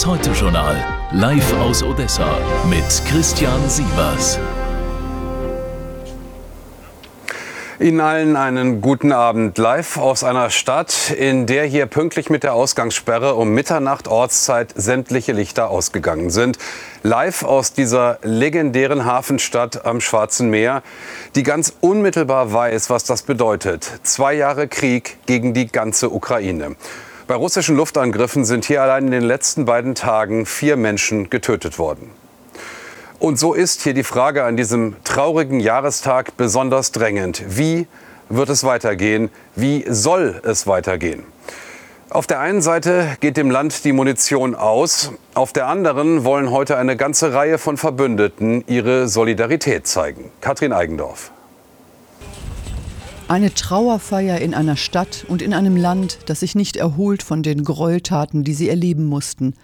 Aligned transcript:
das 0.00 0.06
Heute-Journal. 0.06 0.82
Live 1.12 1.52
aus 1.60 1.82
Odessa 1.82 2.38
mit 2.70 2.84
Christian 3.06 3.68
Sievers. 3.68 4.38
Ihnen 7.78 8.00
allen 8.00 8.34
einen 8.34 8.80
guten 8.80 9.12
Abend. 9.12 9.58
Live 9.58 9.98
aus 9.98 10.24
einer 10.24 10.48
Stadt, 10.48 11.10
in 11.10 11.44
der 11.44 11.66
hier 11.66 11.84
pünktlich 11.84 12.30
mit 12.30 12.44
der 12.44 12.54
Ausgangssperre 12.54 13.34
um 13.34 13.50
Mitternacht 13.50 14.08
Ortszeit 14.08 14.72
sämtliche 14.74 15.32
Lichter 15.32 15.68
ausgegangen 15.68 16.30
sind. 16.30 16.56
Live 17.02 17.42
aus 17.42 17.74
dieser 17.74 18.20
legendären 18.22 19.04
Hafenstadt 19.04 19.84
am 19.84 20.00
Schwarzen 20.00 20.48
Meer, 20.48 20.82
die 21.34 21.42
ganz 21.42 21.74
unmittelbar 21.82 22.54
weiß, 22.54 22.88
was 22.88 23.04
das 23.04 23.20
bedeutet. 23.22 24.00
Zwei 24.02 24.32
Jahre 24.32 24.66
Krieg 24.66 25.18
gegen 25.26 25.52
die 25.52 25.66
ganze 25.66 26.08
Ukraine. 26.08 26.76
Bei 27.30 27.36
russischen 27.36 27.76
Luftangriffen 27.76 28.44
sind 28.44 28.64
hier 28.64 28.82
allein 28.82 29.04
in 29.04 29.12
den 29.12 29.22
letzten 29.22 29.64
beiden 29.64 29.94
Tagen 29.94 30.46
vier 30.46 30.76
Menschen 30.76 31.30
getötet 31.30 31.78
worden. 31.78 32.10
Und 33.20 33.38
so 33.38 33.54
ist 33.54 33.82
hier 33.82 33.94
die 33.94 34.02
Frage 34.02 34.42
an 34.42 34.56
diesem 34.56 34.96
traurigen 35.04 35.60
Jahrestag 35.60 36.36
besonders 36.36 36.90
drängend. 36.90 37.44
Wie 37.46 37.86
wird 38.30 38.48
es 38.48 38.64
weitergehen? 38.64 39.30
Wie 39.54 39.84
soll 39.88 40.42
es 40.42 40.66
weitergehen? 40.66 41.22
Auf 42.08 42.26
der 42.26 42.40
einen 42.40 42.62
Seite 42.62 43.16
geht 43.20 43.36
dem 43.36 43.52
Land 43.52 43.84
die 43.84 43.92
Munition 43.92 44.56
aus, 44.56 45.12
auf 45.34 45.52
der 45.52 45.68
anderen 45.68 46.24
wollen 46.24 46.50
heute 46.50 46.78
eine 46.78 46.96
ganze 46.96 47.32
Reihe 47.32 47.58
von 47.58 47.76
Verbündeten 47.76 48.64
ihre 48.66 49.06
Solidarität 49.06 49.86
zeigen. 49.86 50.32
Katrin 50.40 50.72
Eigendorf. 50.72 51.30
Eine 53.30 53.54
Trauerfeier 53.54 54.40
in 54.40 54.54
einer 54.54 54.74
Stadt 54.74 55.24
und 55.28 55.40
in 55.40 55.54
einem 55.54 55.76
Land, 55.76 56.18
das 56.26 56.40
sich 56.40 56.56
nicht 56.56 56.76
erholt 56.76 57.22
von 57.22 57.44
den 57.44 57.62
Gräueltaten, 57.62 58.42
die 58.42 58.54
sie 58.54 58.68
erleben 58.68 59.04
mussten. 59.04 59.54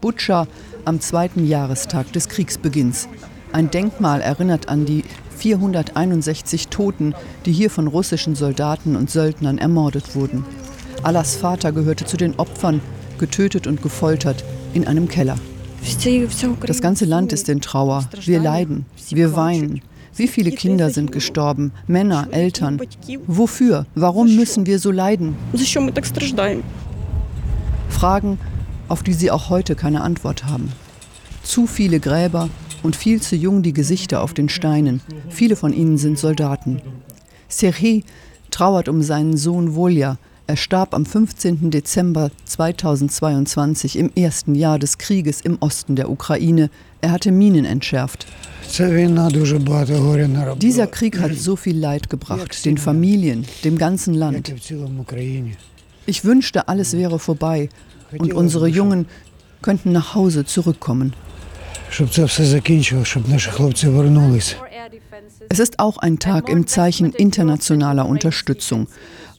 Butscha 0.00 0.48
am 0.84 1.00
zweiten 1.00 1.46
Jahrestag 1.46 2.12
des 2.12 2.28
Kriegsbeginns. 2.28 3.06
Ein 3.52 3.70
Denkmal 3.70 4.22
erinnert 4.22 4.68
an 4.68 4.86
die 4.86 5.04
461 5.36 6.66
Toten, 6.66 7.14
die 7.46 7.52
hier 7.52 7.70
von 7.70 7.86
russischen 7.86 8.34
Soldaten 8.34 8.96
und 8.96 9.08
Söldnern 9.08 9.58
ermordet 9.58 10.16
wurden. 10.16 10.44
Allahs 11.04 11.36
Vater 11.36 11.70
gehörte 11.70 12.04
zu 12.04 12.16
den 12.16 12.34
Opfern, 12.40 12.80
getötet 13.18 13.68
und 13.68 13.82
gefoltert 13.82 14.42
in 14.74 14.88
einem 14.88 15.06
Keller. 15.06 15.36
Das 16.66 16.80
ganze 16.80 17.04
Land 17.04 17.32
ist 17.32 17.48
in 17.48 17.60
Trauer. 17.60 18.08
Wir 18.24 18.40
leiden, 18.40 18.84
wir 19.10 19.36
weinen. 19.36 19.80
Wie 20.14 20.28
viele 20.28 20.52
Kinder 20.52 20.90
sind 20.90 21.10
gestorben? 21.10 21.72
Männer, 21.86 22.28
Eltern. 22.30 22.80
Wofür? 23.26 23.86
Warum 23.94 24.36
müssen 24.36 24.66
wir 24.66 24.78
so 24.78 24.90
leiden? 24.90 25.36
Fragen, 27.88 28.38
auf 28.88 29.02
die 29.02 29.14
sie 29.14 29.30
auch 29.30 29.48
heute 29.48 29.74
keine 29.74 30.02
Antwort 30.02 30.44
haben. 30.44 30.70
Zu 31.42 31.66
viele 31.66 31.98
Gräber 31.98 32.50
und 32.82 32.96
viel 32.96 33.22
zu 33.22 33.36
jung 33.36 33.62
die 33.62 33.72
Gesichter 33.72 34.22
auf 34.22 34.34
den 34.34 34.48
Steinen. 34.48 35.00
Viele 35.30 35.56
von 35.56 35.72
ihnen 35.72 35.96
sind 35.96 36.18
Soldaten. 36.18 36.82
Serhii 37.48 38.04
trauert 38.50 38.88
um 38.88 39.02
seinen 39.02 39.36
Sohn 39.36 39.74
Volja. 39.74 40.18
Er 40.48 40.56
starb 40.56 40.92
am 40.92 41.06
15. 41.06 41.70
Dezember 41.70 42.30
2022 42.44 43.96
im 43.96 44.10
ersten 44.16 44.54
Jahr 44.56 44.78
des 44.78 44.98
Krieges 44.98 45.40
im 45.40 45.56
Osten 45.60 45.94
der 45.94 46.10
Ukraine. 46.10 46.68
Er 47.00 47.12
hatte 47.12 47.30
Minen 47.30 47.64
entschärft. 47.64 48.26
Dieser 50.58 50.86
Krieg 50.88 51.20
hat 51.20 51.34
so 51.34 51.56
viel 51.56 51.78
Leid 51.78 52.10
gebracht, 52.10 52.64
den 52.64 52.76
Familien, 52.76 53.46
dem 53.64 53.78
ganzen 53.78 54.14
Land. 54.14 54.52
Ich 56.06 56.24
wünschte, 56.24 56.68
alles 56.68 56.96
wäre 56.96 57.18
vorbei 57.20 57.68
und 58.18 58.34
unsere 58.34 58.66
Jungen 58.66 59.06
könnten 59.62 59.92
nach 59.92 60.14
Hause 60.14 60.44
zurückkommen. 60.44 61.14
Es 65.48 65.58
ist 65.58 65.78
auch 65.78 65.98
ein 65.98 66.18
Tag 66.18 66.48
im 66.48 66.66
Zeichen 66.66 67.12
internationaler 67.12 68.06
Unterstützung. 68.06 68.88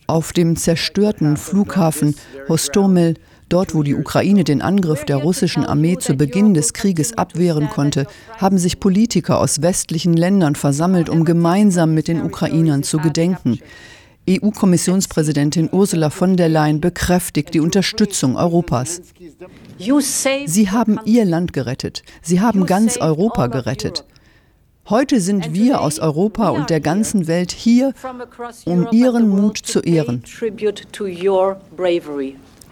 Auf 0.07 0.33
dem 0.33 0.55
zerstörten 0.55 1.37
Flughafen 1.37 2.15
Hostomel, 2.49 3.15
dort 3.49 3.73
wo 3.73 3.83
die 3.83 3.95
Ukraine 3.95 4.43
den 4.43 4.61
Angriff 4.61 5.05
der 5.05 5.17
russischen 5.17 5.65
Armee 5.65 5.97
zu 5.97 6.15
Beginn 6.15 6.53
des 6.53 6.73
Krieges 6.73 7.17
abwehren 7.17 7.69
konnte, 7.69 8.05
haben 8.37 8.57
sich 8.57 8.79
Politiker 8.79 9.39
aus 9.39 9.61
westlichen 9.61 10.13
Ländern 10.13 10.55
versammelt, 10.55 11.09
um 11.09 11.23
gemeinsam 11.23 11.93
mit 11.93 12.07
den 12.07 12.21
Ukrainern 12.21 12.83
zu 12.83 12.97
gedenken. 12.97 13.59
EU-Kommissionspräsidentin 14.29 15.69
Ursula 15.71 16.09
von 16.09 16.37
der 16.37 16.47
Leyen 16.47 16.79
bekräftigt 16.79 17.53
die 17.53 17.59
Unterstützung 17.59 18.37
Europas. 18.37 19.01
Sie 20.45 20.71
haben 20.71 20.99
ihr 21.03 21.25
Land 21.25 21.51
gerettet. 21.51 22.03
Sie 22.21 22.39
haben 22.39 22.65
ganz 22.65 22.97
Europa 22.97 23.47
gerettet. 23.47 24.05
Heute 24.89 25.21
sind 25.21 25.53
wir 25.53 25.81
aus 25.81 25.99
Europa 25.99 26.49
und 26.49 26.69
der 26.69 26.79
ganzen 26.79 27.27
Welt 27.27 27.51
hier, 27.51 27.94
um 28.66 28.88
ihren 28.91 29.29
Mut 29.29 29.57
zu 29.57 29.79
ehren 29.79 30.23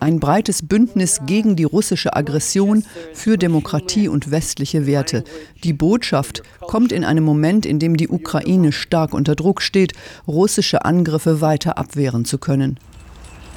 ein 0.02 0.20
breites 0.20 0.68
Bündnis 0.68 1.22
gegen 1.28 1.56
die 1.56 1.64
russische 1.64 2.16
Aggression 2.16 2.84
für 3.14 3.38
Demokratie 3.38 4.08
und 4.08 4.32
westliche 4.32 4.88
Werte. 4.88 5.24
Die 5.64 5.74
Botschaft 5.74 6.42
kommt 6.60 6.92
in 6.92 7.06
einem 7.06 7.24
Moment, 7.24 7.68
in 7.68 7.78
dem 7.78 7.96
die 7.96 8.10
Ukraine 8.10 8.72
stark 8.72 9.14
unter 9.14 9.36
Druck 9.36 9.62
steht, 9.62 9.94
russische 10.28 10.86
Angriffe 10.86 11.40
weiter 11.40 11.78
abwehren 11.78 12.26
zu 12.26 12.40
können. 12.40 12.80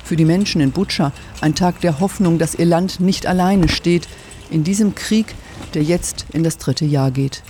Für 0.04 0.16
die 0.16 0.26
Menschen 0.26 0.60
in 0.60 0.70
Butscha 0.70 1.12
ein 1.40 1.54
Tag 1.54 1.80
der 1.80 1.98
Hoffnung, 1.98 2.38
dass 2.38 2.54
ihr 2.54 2.66
Land 2.66 3.00
nicht 3.00 3.26
alleine 3.26 3.70
steht 3.70 4.06
in 4.50 4.64
diesem 4.64 4.94
Krieg, 4.94 5.34
der 5.72 5.82
jetzt 5.82 6.26
in 6.34 6.44
das 6.44 6.58
dritte 6.58 6.84
Jahr 6.84 7.10
geht. 7.10 7.42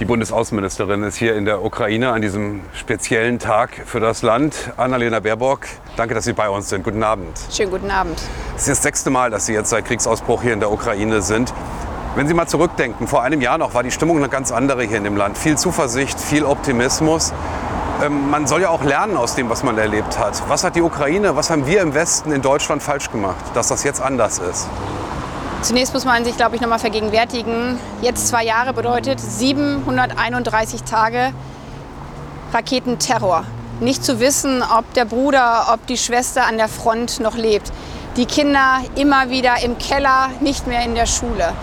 Die 0.00 0.04
Bundesaußenministerin 0.06 1.04
ist 1.04 1.14
hier 1.14 1.36
in 1.36 1.44
der 1.44 1.62
Ukraine 1.62 2.10
an 2.10 2.20
diesem 2.20 2.62
speziellen 2.72 3.38
Tag 3.38 3.80
für 3.86 4.00
das 4.00 4.22
Land. 4.22 4.72
Annalena 4.76 5.20
Baerbock, 5.20 5.60
danke, 5.96 6.14
dass 6.14 6.24
Sie 6.24 6.32
bei 6.32 6.48
uns 6.48 6.68
sind. 6.68 6.82
Guten 6.82 7.04
Abend. 7.04 7.38
Schönen 7.52 7.70
guten 7.70 7.92
Abend. 7.92 8.20
Es 8.56 8.62
ist 8.62 8.70
das 8.70 8.82
sechste 8.82 9.10
Mal, 9.10 9.30
dass 9.30 9.46
Sie 9.46 9.52
jetzt 9.52 9.70
seit 9.70 9.84
Kriegsausbruch 9.84 10.42
hier 10.42 10.52
in 10.52 10.58
der 10.58 10.72
Ukraine 10.72 11.22
sind. 11.22 11.54
Wenn 12.16 12.26
Sie 12.26 12.34
mal 12.34 12.48
zurückdenken, 12.48 13.06
vor 13.06 13.22
einem 13.22 13.40
Jahr 13.40 13.56
noch 13.56 13.74
war 13.74 13.84
die 13.84 13.92
Stimmung 13.92 14.16
eine 14.16 14.28
ganz 14.28 14.50
andere 14.50 14.82
hier 14.82 14.98
in 14.98 15.04
dem 15.04 15.16
Land. 15.16 15.38
Viel 15.38 15.56
Zuversicht, 15.56 16.18
viel 16.18 16.44
Optimismus. 16.44 17.32
Ähm, 18.02 18.30
man 18.30 18.48
soll 18.48 18.62
ja 18.62 18.70
auch 18.70 18.82
lernen 18.82 19.16
aus 19.16 19.36
dem, 19.36 19.48
was 19.48 19.62
man 19.62 19.78
erlebt 19.78 20.18
hat. 20.18 20.42
Was 20.48 20.64
hat 20.64 20.74
die 20.74 20.82
Ukraine, 20.82 21.36
was 21.36 21.50
haben 21.50 21.68
wir 21.68 21.80
im 21.80 21.94
Westen 21.94 22.32
in 22.32 22.42
Deutschland 22.42 22.82
falsch 22.82 23.12
gemacht, 23.12 23.44
dass 23.54 23.68
das 23.68 23.84
jetzt 23.84 24.00
anders 24.02 24.40
ist? 24.40 24.68
Zunächst 25.64 25.94
muss 25.94 26.04
man 26.04 26.26
sich, 26.26 26.36
glaube 26.36 26.56
ich, 26.56 26.60
noch 26.60 26.68
mal 26.68 26.78
vergegenwärtigen. 26.78 27.80
Jetzt 28.02 28.28
zwei 28.28 28.44
Jahre 28.44 28.74
bedeutet 28.74 29.18
731 29.18 30.82
Tage 30.82 31.32
Raketenterror. 32.52 33.44
Nicht 33.80 34.04
zu 34.04 34.20
wissen, 34.20 34.62
ob 34.62 34.92
der 34.92 35.06
Bruder, 35.06 35.68
ob 35.72 35.86
die 35.86 35.96
Schwester 35.96 36.44
an 36.44 36.58
der 36.58 36.68
Front 36.68 37.18
noch 37.18 37.34
lebt. 37.34 37.72
Die 38.18 38.26
Kinder 38.26 38.80
immer 38.94 39.30
wieder 39.30 39.62
im 39.62 39.78
Keller, 39.78 40.28
nicht 40.40 40.66
mehr 40.66 40.84
in 40.84 40.94
der 40.94 41.06
Schule. 41.06 41.54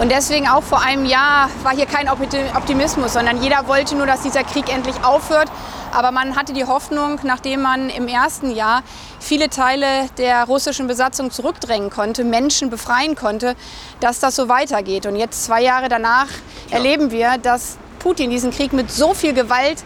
Und 0.00 0.12
deswegen 0.12 0.46
auch 0.46 0.62
vor 0.62 0.82
einem 0.82 1.04
Jahr 1.04 1.50
war 1.64 1.74
hier 1.74 1.86
kein 1.86 2.08
Optimismus, 2.08 3.14
sondern 3.14 3.42
jeder 3.42 3.66
wollte 3.66 3.96
nur, 3.96 4.06
dass 4.06 4.20
dieser 4.20 4.44
Krieg 4.44 4.72
endlich 4.72 5.02
aufhört. 5.02 5.50
Aber 5.96 6.10
man 6.12 6.36
hatte 6.36 6.52
die 6.52 6.66
Hoffnung, 6.66 7.20
nachdem 7.22 7.62
man 7.62 7.88
im 7.88 8.06
ersten 8.06 8.50
Jahr 8.50 8.82
viele 9.18 9.48
Teile 9.48 10.10
der 10.18 10.44
russischen 10.44 10.86
Besatzung 10.86 11.30
zurückdrängen 11.30 11.88
konnte, 11.88 12.22
Menschen 12.22 12.68
befreien 12.68 13.14
konnte, 13.14 13.56
dass 14.00 14.20
das 14.20 14.36
so 14.36 14.50
weitergeht. 14.50 15.06
Und 15.06 15.16
jetzt, 15.16 15.46
zwei 15.46 15.62
Jahre 15.62 15.88
danach, 15.88 16.28
ja. 16.68 16.76
erleben 16.76 17.10
wir, 17.10 17.38
dass 17.38 17.78
Putin 17.98 18.28
diesen 18.28 18.50
Krieg 18.50 18.74
mit 18.74 18.92
so 18.92 19.14
viel 19.14 19.32
Gewalt 19.32 19.84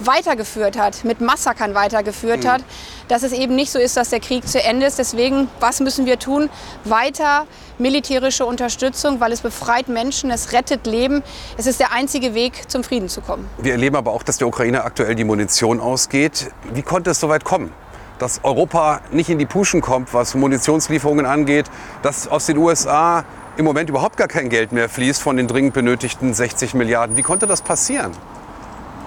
weitergeführt 0.00 0.78
hat, 0.78 1.04
mit 1.04 1.20
Massakern 1.20 1.74
weitergeführt 1.74 2.44
mhm. 2.44 2.48
hat, 2.48 2.64
dass 3.08 3.22
es 3.22 3.32
eben 3.32 3.54
nicht 3.54 3.70
so 3.70 3.78
ist, 3.78 3.96
dass 3.96 4.10
der 4.10 4.20
Krieg 4.20 4.46
zu 4.46 4.62
Ende 4.62 4.86
ist. 4.86 4.98
Deswegen, 4.98 5.48
was 5.60 5.80
müssen 5.80 6.06
wir 6.06 6.18
tun? 6.18 6.50
Weiter 6.84 7.46
militärische 7.78 8.44
Unterstützung, 8.44 9.20
weil 9.20 9.32
es 9.32 9.40
befreit 9.40 9.88
Menschen, 9.88 10.30
es 10.30 10.52
rettet 10.52 10.86
Leben. 10.86 11.22
Es 11.56 11.66
ist 11.66 11.80
der 11.80 11.92
einzige 11.92 12.34
Weg, 12.34 12.70
zum 12.70 12.84
Frieden 12.84 13.08
zu 13.08 13.20
kommen. 13.20 13.48
Wir 13.58 13.72
erleben 13.72 13.96
aber 13.96 14.12
auch, 14.12 14.22
dass 14.22 14.38
der 14.38 14.48
Ukraine 14.48 14.84
aktuell 14.84 15.14
die 15.14 15.24
Munition 15.24 15.80
ausgeht. 15.80 16.50
Wie 16.72 16.82
konnte 16.82 17.10
es 17.10 17.20
so 17.20 17.28
weit 17.28 17.44
kommen? 17.44 17.72
Dass 18.18 18.40
Europa 18.42 19.00
nicht 19.12 19.30
in 19.30 19.38
die 19.38 19.46
Puschen 19.46 19.80
kommt, 19.80 20.12
was 20.12 20.34
Munitionslieferungen 20.34 21.24
angeht, 21.24 21.66
dass 22.02 22.26
aus 22.26 22.46
den 22.46 22.58
USA 22.58 23.24
im 23.56 23.64
Moment 23.64 23.90
überhaupt 23.90 24.16
gar 24.16 24.28
kein 24.28 24.48
Geld 24.48 24.72
mehr 24.72 24.88
fließt 24.88 25.22
von 25.22 25.36
den 25.36 25.46
dringend 25.46 25.74
benötigten 25.74 26.34
60 26.34 26.74
Milliarden. 26.74 27.16
Wie 27.16 27.22
konnte 27.22 27.46
das 27.46 27.62
passieren? 27.62 28.12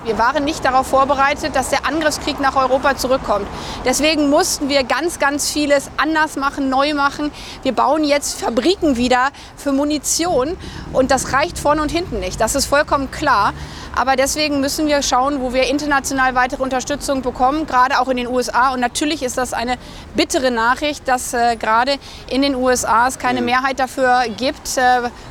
Wir 0.04 0.18
waren 0.18 0.44
nicht 0.44 0.66
darauf 0.66 0.88
vorbereitet, 0.88 1.56
dass 1.56 1.70
der 1.70 1.86
Angriffskrieg 1.86 2.40
nach 2.40 2.56
Europa 2.56 2.98
zurückkommt. 2.98 3.46
Deswegen 3.86 4.32
mussten 4.32 4.68
wir 4.68 4.84
ganz, 4.84 5.20
ganz 5.20 5.52
vieles 5.52 5.92
anders 5.98 6.38
machen, 6.38 6.70
neu 6.70 6.96
machen. 6.96 7.30
Wir 7.62 7.74
bauen 7.74 8.04
jetzt 8.04 8.42
Fabriken 8.42 8.98
wieder 8.98 9.30
für 9.56 9.72
Munition 9.72 10.58
und 10.92 11.12
das 11.12 11.34
reicht 11.34 11.60
vorne 11.60 11.84
und 11.84 11.92
hinten 11.92 12.20
nicht. 12.20 12.42
Das 12.42 12.56
ist 12.56 12.66
vollkommen 12.66 13.12
klar. 13.12 13.54
Aber 13.94 14.16
deswegen 14.16 14.62
müssen 14.62 14.88
wir 14.88 15.02
schauen, 15.02 15.42
wo 15.42 15.54
wir 15.54 15.64
international 15.64 16.34
weitere 16.34 16.64
Unterstützung 16.64 17.22
bekommen, 17.22 17.68
gerade 17.68 18.00
auch 18.00 18.08
in 18.08 18.18
den 18.18 18.28
USA. 18.28 18.74
Und 18.74 18.80
natürlich 18.80 19.22
ist 19.22 19.38
das 19.38 19.54
eine 19.54 19.78
bittere 20.16 20.50
Nachricht, 20.50 21.08
dass 21.08 21.34
äh, 21.34 21.58
gerade 21.58 21.96
in 22.30 22.42
den 22.42 22.56
USA 22.56 23.08
es 23.08 23.20
keine 23.20 23.42
Mehrheit 23.42 23.80
dafür 23.80 24.24
gibt, 24.38 24.78
äh, 24.78 24.82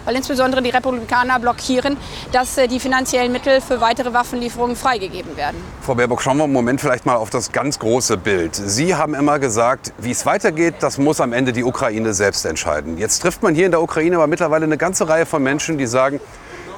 weil 0.04 0.14
insbesondere 0.14 0.62
die 0.62 0.70
Republikaner 0.70 1.38
blockieren, 1.38 1.96
dass 2.32 2.58
äh, 2.58 2.68
die 2.68 2.80
finanziellen 2.80 3.32
Mittel 3.32 3.60
für 3.60 3.80
weitere 3.80 4.12
Waffenlieferungen 4.12 4.76
freigegeben 4.76 5.36
werden. 5.36 5.56
Frau 5.80 5.94
Baerbock, 5.94 6.20
schauen 6.20 6.36
wir 6.36 6.44
einen 6.44 6.52
Moment 6.52 6.80
vielleicht 6.80 7.06
mal 7.06 7.16
auf 7.16 7.30
das 7.30 7.52
ganz 7.52 7.78
große 7.78 8.18
Bild. 8.18 8.54
Sie 8.54 8.94
haben 8.94 9.14
immer 9.14 9.38
gesagt, 9.38 9.92
wie 9.98 10.10
es 10.10 10.26
weitergeht, 10.26 10.74
das 10.80 10.98
muss 10.98 11.20
am 11.20 11.32
Ende 11.32 11.52
die 11.52 11.64
Ukraine 11.64 12.12
selbst 12.12 12.44
entscheiden. 12.44 12.98
Jetzt 12.98 13.20
trifft 13.20 13.42
man 13.42 13.54
hier 13.54 13.66
in 13.66 13.72
der 13.72 13.82
Ukraine 13.82 14.16
aber 14.16 14.26
mittlerweile 14.26 14.64
eine 14.64 14.76
ganze 14.76 15.08
Reihe 15.08 15.24
von 15.24 15.42
Menschen, 15.42 15.78
die 15.78 15.86
sagen, 15.86 16.20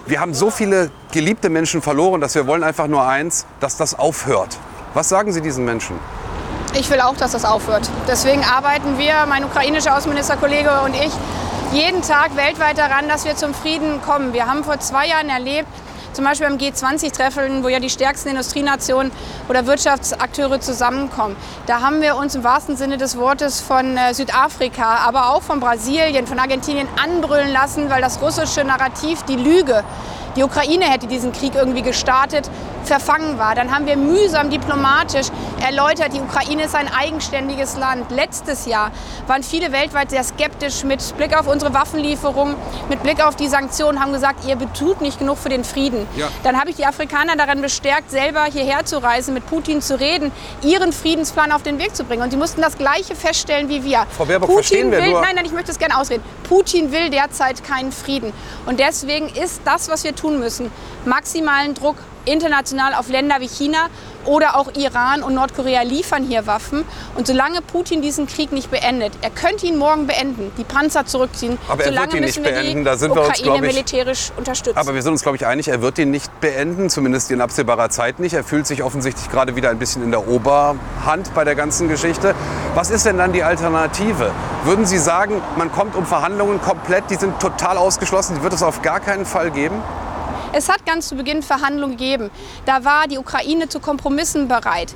wir 0.06 0.20
haben 0.20 0.34
so 0.34 0.50
viele 0.50 0.90
geliebte 1.12 1.48
Menschen 1.48 1.82
verloren, 1.82 2.20
dass 2.20 2.34
wir 2.34 2.46
wollen 2.46 2.64
einfach 2.64 2.88
nur 2.88 3.06
eins, 3.06 3.46
dass 3.60 3.76
das 3.76 3.98
aufhört. 3.98 4.58
Was 4.94 5.08
sagen 5.08 5.32
Sie 5.32 5.40
diesen 5.40 5.64
Menschen? 5.64 5.98
Ich 6.74 6.90
will 6.90 7.00
auch, 7.00 7.16
dass 7.16 7.32
das 7.32 7.44
aufhört. 7.44 7.88
Deswegen 8.08 8.42
arbeiten 8.44 8.98
wir, 8.98 9.26
mein 9.28 9.44
ukrainischer 9.44 9.96
Außenministerkollege 9.96 10.70
und 10.84 10.94
ich, 10.94 11.12
jeden 11.72 12.02
Tag 12.02 12.36
weltweit 12.36 12.78
daran, 12.78 13.08
dass 13.08 13.24
wir 13.24 13.36
zum 13.36 13.54
Frieden 13.54 14.02
kommen. 14.02 14.32
Wir 14.32 14.46
haben 14.46 14.64
vor 14.64 14.80
zwei 14.80 15.06
Jahren 15.06 15.28
erlebt, 15.28 15.68
zum 16.12 16.24
Beispiel 16.24 16.48
beim 16.48 16.58
G20-Treffen, 16.58 17.62
wo 17.64 17.68
ja 17.68 17.80
die 17.80 17.90
stärksten 17.90 18.30
Industrienationen 18.30 19.12
oder 19.48 19.66
Wirtschaftsakteure 19.66 20.60
zusammenkommen. 20.60 21.36
Da 21.66 21.80
haben 21.80 22.00
wir 22.00 22.16
uns 22.16 22.34
im 22.34 22.44
wahrsten 22.44 22.76
Sinne 22.76 22.98
des 22.98 23.16
Wortes 23.16 23.60
von 23.60 23.96
äh, 23.96 24.14
Südafrika, 24.14 24.96
aber 25.06 25.30
auch 25.30 25.42
von 25.42 25.60
Brasilien, 25.60 26.26
von 26.26 26.38
Argentinien 26.38 26.88
anbrüllen 27.02 27.52
lassen, 27.52 27.90
weil 27.90 28.00
das 28.00 28.20
russische 28.20 28.64
Narrativ, 28.64 29.22
die 29.22 29.36
Lüge, 29.36 29.84
die 30.36 30.42
Ukraine 30.42 30.86
hätte 30.86 31.06
diesen 31.06 31.32
Krieg 31.32 31.54
irgendwie 31.54 31.82
gestartet, 31.82 32.48
verfangen 32.84 33.38
war. 33.38 33.54
Dann 33.54 33.74
haben 33.74 33.86
wir 33.86 33.96
mühsam 33.96 34.50
diplomatisch 34.50 35.28
erläutert, 35.62 36.12
die 36.12 36.20
Ukraine 36.20 36.64
ist 36.64 36.74
ein 36.74 36.88
eigenständiges 36.92 37.76
Land. 37.76 38.10
Letztes 38.10 38.66
Jahr 38.66 38.90
waren 39.26 39.42
viele 39.42 39.72
weltweit 39.72 40.10
sehr 40.10 40.24
skeptisch 40.24 40.84
mit 40.84 41.16
Blick 41.16 41.38
auf 41.38 41.46
unsere 41.46 41.72
Waffenlieferungen, 41.72 42.56
mit 42.88 43.02
Blick 43.02 43.24
auf 43.24 43.36
die 43.36 43.48
Sanktionen, 43.48 44.00
haben 44.00 44.12
gesagt, 44.12 44.44
ihr 44.46 44.58
tut 44.74 45.00
nicht 45.00 45.18
genug 45.18 45.38
für 45.38 45.48
den 45.48 45.64
Frieden. 45.64 46.06
Ja. 46.16 46.28
Dann 46.42 46.58
habe 46.58 46.70
ich 46.70 46.76
die 46.76 46.86
Afrikaner 46.86 47.36
daran 47.36 47.62
bestärkt, 47.62 48.10
selber 48.10 48.44
hierher 48.44 48.84
zu 48.84 49.02
reisen, 49.02 49.34
mit 49.34 49.46
Putin 49.46 49.80
zu 49.80 49.98
reden, 49.98 50.32
ihren 50.62 50.92
Friedensplan 50.92 51.52
auf 51.52 51.62
den 51.62 51.78
Weg 51.78 51.94
zu 51.94 52.04
bringen. 52.04 52.22
Und 52.22 52.30
sie 52.30 52.36
mussten 52.36 52.60
das 52.60 52.76
Gleiche 52.76 53.14
feststellen 53.14 53.68
wie 53.68 53.84
wir. 53.84 54.06
Frau 54.10 54.24
Baerbock, 54.24 54.48
Putin 54.48 54.54
verstehen 54.54 54.90
wir 54.90 54.98
will, 54.98 55.10
nur 55.10 55.20
nein, 55.20 55.36
nein, 55.36 55.44
ich 55.44 55.52
möchte 55.52 55.70
es 55.70 55.78
gerne 55.78 55.98
ausreden. 55.98 56.22
Putin 56.48 56.92
will 56.92 57.10
derzeit 57.10 57.62
keinen 57.64 57.92
Frieden. 57.92 58.32
Und 58.66 58.80
deswegen 58.80 59.28
ist 59.28 59.62
das, 59.64 59.88
was 59.88 60.04
wir 60.04 60.14
tun 60.14 60.38
müssen, 60.38 60.70
maximalen 61.04 61.74
Druck 61.74 61.96
international 62.24 62.94
auf 62.94 63.08
Länder 63.08 63.40
wie 63.40 63.48
China 63.48 63.88
oder 64.24 64.56
auch 64.56 64.74
Iran 64.74 65.22
und 65.22 65.34
Nordkorea 65.34 65.82
liefern 65.82 66.24
hier 66.24 66.46
Waffen. 66.46 66.84
Und 67.16 67.26
solange 67.26 67.62
Putin 67.62 68.02
diesen 68.02 68.26
Krieg 68.26 68.52
nicht 68.52 68.70
beendet, 68.70 69.12
er 69.22 69.30
könnte 69.30 69.66
ihn 69.66 69.76
morgen 69.76 70.06
beenden, 70.06 70.52
die 70.56 70.64
Panzer 70.64 71.06
zurückziehen, 71.06 71.58
aber 71.68 71.84
solange 71.84 71.98
er 71.98 72.12
wird 72.12 72.14
ihn 72.14 72.20
müssen 72.24 72.42
nicht 72.42 72.54
wir 72.54 72.60
beenden. 72.60 72.78
die 72.78 72.84
da 72.84 72.96
sind 72.96 73.10
Ukraine 73.10 73.44
wir 73.44 73.52
uns, 73.52 73.56
ich, 73.56 73.60
militärisch 73.60 74.32
unterstützen. 74.36 74.78
Aber 74.78 74.94
wir 74.94 75.02
sind 75.02 75.12
uns, 75.12 75.22
glaube 75.22 75.36
ich, 75.36 75.46
einig, 75.46 75.68
er 75.68 75.82
wird 75.82 75.98
ihn 75.98 76.10
nicht 76.10 76.40
beenden, 76.40 76.90
zumindest 76.90 77.30
in 77.30 77.40
absehbarer 77.40 77.90
Zeit 77.90 78.20
nicht. 78.20 78.34
Er 78.34 78.44
fühlt 78.44 78.66
sich 78.66 78.82
offensichtlich 78.82 79.30
gerade 79.30 79.56
wieder 79.56 79.70
ein 79.70 79.78
bisschen 79.78 80.02
in 80.02 80.10
der 80.10 80.28
Oberhand 80.28 81.34
bei 81.34 81.44
der 81.44 81.54
ganzen 81.54 81.88
Geschichte. 81.88 82.34
Was 82.74 82.90
ist 82.90 83.06
denn 83.06 83.18
dann 83.18 83.32
die 83.32 83.42
Alternative? 83.42 84.30
Würden 84.64 84.86
Sie 84.86 84.98
sagen, 84.98 85.42
man 85.56 85.72
kommt 85.72 85.96
um 85.96 86.06
Verhandlungen 86.06 86.60
komplett, 86.60 87.10
die 87.10 87.16
sind 87.16 87.40
total 87.40 87.76
ausgeschlossen, 87.76 88.36
die 88.36 88.42
wird 88.42 88.52
es 88.52 88.62
auf 88.62 88.82
gar 88.82 89.00
keinen 89.00 89.26
Fall 89.26 89.50
geben? 89.50 89.82
Es 90.54 90.68
hat 90.68 90.84
ganz 90.84 91.08
zu 91.08 91.16
Beginn 91.16 91.42
Verhandlungen 91.42 91.96
gegeben. 91.96 92.30
Da 92.66 92.84
war 92.84 93.08
die 93.08 93.18
Ukraine 93.18 93.68
zu 93.68 93.80
Kompromissen 93.80 94.48
bereit. 94.48 94.94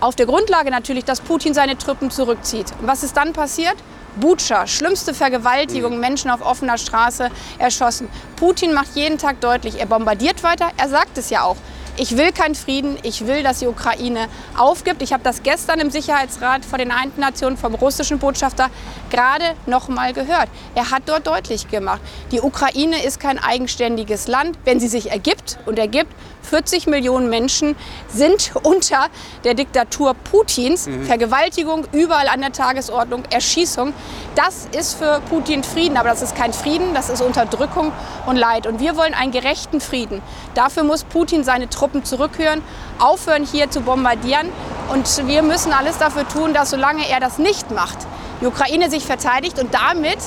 Auf 0.00 0.16
der 0.16 0.26
Grundlage 0.26 0.70
natürlich, 0.70 1.04
dass 1.04 1.20
Putin 1.20 1.52
seine 1.52 1.76
Truppen 1.76 2.10
zurückzieht. 2.10 2.66
Und 2.80 2.86
was 2.86 3.02
ist 3.02 3.16
dann 3.16 3.32
passiert? 3.32 3.76
Butscha, 4.16 4.66
schlimmste 4.66 5.12
Vergewaltigung, 5.12 6.00
Menschen 6.00 6.30
auf 6.30 6.40
offener 6.40 6.78
Straße 6.78 7.30
erschossen. 7.58 8.08
Putin 8.36 8.72
macht 8.72 8.94
jeden 8.94 9.18
Tag 9.18 9.40
deutlich, 9.42 9.78
er 9.78 9.86
bombardiert 9.86 10.42
weiter, 10.42 10.70
er 10.78 10.88
sagt 10.88 11.18
es 11.18 11.28
ja 11.28 11.42
auch. 11.42 11.56
Ich 11.98 12.18
will 12.18 12.30
keinen 12.30 12.54
Frieden, 12.54 12.98
ich 13.04 13.26
will, 13.26 13.42
dass 13.42 13.60
die 13.60 13.66
Ukraine 13.66 14.28
aufgibt. 14.54 15.00
Ich 15.00 15.14
habe 15.14 15.22
das 15.22 15.42
gestern 15.42 15.80
im 15.80 15.90
Sicherheitsrat 15.90 16.62
vor 16.62 16.76
den 16.76 16.90
Vereinten 16.90 17.20
Nationen 17.20 17.56
vom 17.56 17.74
russischen 17.74 18.18
Botschafter 18.18 18.68
gerade 19.10 19.54
noch 19.64 19.88
mal 19.88 20.12
gehört. 20.12 20.48
Er 20.74 20.90
hat 20.90 21.04
dort 21.06 21.26
deutlich 21.26 21.68
gemacht, 21.68 22.00
die 22.32 22.40
Ukraine 22.40 23.02
ist 23.02 23.18
kein 23.18 23.38
eigenständiges 23.38 24.28
Land. 24.28 24.58
Wenn 24.64 24.78
sie 24.78 24.88
sich 24.88 25.10
ergibt 25.10 25.58
und 25.64 25.78
ergibt, 25.78 26.12
40 26.46 26.86
Millionen 26.86 27.28
Menschen 27.28 27.76
sind 28.08 28.52
unter 28.62 29.08
der 29.44 29.54
Diktatur 29.54 30.14
Putins. 30.14 30.86
Mhm. 30.86 31.04
Vergewaltigung 31.04 31.86
überall 31.92 32.28
an 32.28 32.40
der 32.40 32.52
Tagesordnung, 32.52 33.24
Erschießung. 33.30 33.92
Das 34.34 34.68
ist 34.76 34.94
für 34.94 35.20
Putin 35.28 35.64
Frieden, 35.64 35.96
aber 35.96 36.08
das 36.08 36.22
ist 36.22 36.36
kein 36.36 36.52
Frieden, 36.52 36.94
das 36.94 37.10
ist 37.10 37.20
Unterdrückung 37.20 37.92
und 38.26 38.36
Leid. 38.36 38.66
Und 38.66 38.80
wir 38.80 38.96
wollen 38.96 39.14
einen 39.14 39.32
gerechten 39.32 39.80
Frieden. 39.80 40.22
Dafür 40.54 40.84
muss 40.84 41.04
Putin 41.04 41.44
seine 41.44 41.68
Truppen 41.68 42.04
zurückhören, 42.04 42.62
aufhören 42.98 43.44
hier 43.44 43.70
zu 43.70 43.80
bombardieren. 43.80 44.48
Und 44.92 45.26
wir 45.26 45.42
müssen 45.42 45.72
alles 45.72 45.98
dafür 45.98 46.28
tun, 46.28 46.54
dass 46.54 46.70
solange 46.70 47.08
er 47.08 47.20
das 47.20 47.38
nicht 47.38 47.70
macht, 47.72 47.98
die 48.40 48.46
Ukraine 48.46 48.88
sich 48.90 49.04
verteidigt 49.04 49.58
und 49.58 49.74
damit 49.74 50.18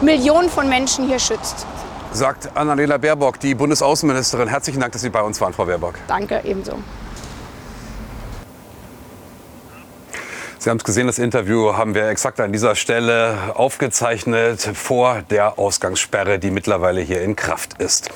Millionen 0.00 0.48
von 0.48 0.68
Menschen 0.68 1.06
hier 1.06 1.18
schützt 1.18 1.66
sagt 2.16 2.56
Annalena 2.56 2.96
Baerbock, 2.96 3.38
die 3.38 3.54
Bundesaußenministerin. 3.54 4.48
Herzlichen 4.48 4.80
Dank, 4.80 4.92
dass 4.92 5.02
Sie 5.02 5.10
bei 5.10 5.22
uns 5.22 5.40
waren, 5.40 5.52
Frau 5.52 5.66
Baerbock. 5.66 5.94
Danke, 6.08 6.40
ebenso. 6.44 6.78
Sie 10.58 10.70
haben 10.70 10.78
es 10.78 10.84
gesehen, 10.84 11.06
das 11.06 11.20
Interview 11.20 11.74
haben 11.74 11.94
wir 11.94 12.08
exakt 12.08 12.40
an 12.40 12.50
dieser 12.50 12.74
Stelle 12.74 13.54
aufgezeichnet 13.54 14.60
vor 14.60 15.22
der 15.30 15.60
Ausgangssperre, 15.60 16.40
die 16.40 16.50
mittlerweile 16.50 17.02
hier 17.02 17.20
in 17.22 17.36
Kraft 17.36 17.80
ist. 17.80 18.10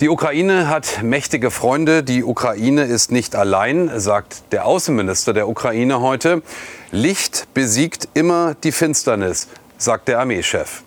Die 0.00 0.08
Ukraine 0.08 0.68
hat 0.68 1.02
mächtige 1.02 1.50
Freunde. 1.50 2.02
Die 2.02 2.24
Ukraine 2.24 2.84
ist 2.84 3.12
nicht 3.12 3.36
allein, 3.36 3.90
sagt 4.00 4.52
der 4.52 4.66
Außenminister 4.66 5.32
der 5.32 5.48
Ukraine 5.48 6.00
heute. 6.00 6.42
Licht 6.90 7.46
besiegt 7.54 8.08
immer 8.14 8.54
die 8.64 8.72
Finsternis, 8.72 9.48
sagt 9.78 10.08
der 10.08 10.18
Armeechef. 10.18 10.82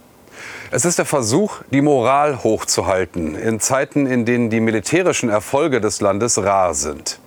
Es 0.72 0.86
ist 0.86 1.00
der 1.00 1.06
Versuch, 1.06 1.62
die 1.72 1.82
Moral 1.82 2.44
hochzuhalten 2.44 3.34
in 3.34 3.60
Zeiten, 3.60 4.06
in 4.06 4.24
denen 4.26 4.52
die 4.52 4.60
militärischen 4.60 5.30
Erfolge 5.30 5.82
des 5.82 6.00
Landes 6.00 6.38
rar 6.44 6.76
sind. 6.76 7.18